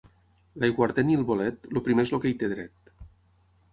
[0.61, 2.93] L'aiguardent i el bolet, el primer és el que hi té dret.